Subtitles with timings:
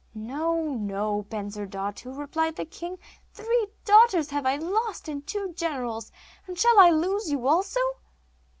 [0.15, 2.97] 'No, no, Bensurdatu,' replied the king.
[3.33, 6.11] 'Three daughters have I lost, and two generals,
[6.47, 7.79] and shall I lose you also?